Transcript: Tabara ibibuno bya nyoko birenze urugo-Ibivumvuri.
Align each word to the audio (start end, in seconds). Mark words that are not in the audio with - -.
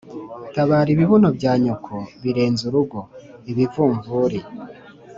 Tabara 0.53 0.89
ibibuno 0.95 1.29
bya 1.37 1.53
nyoko 1.63 1.95
birenze 2.23 2.61
urugo-Ibivumvuri. 2.69 4.39